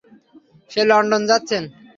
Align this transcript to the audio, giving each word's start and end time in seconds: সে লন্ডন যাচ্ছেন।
সে 0.71 0.81
লন্ডন 0.89 1.21
যাচ্ছেন। 1.29 1.63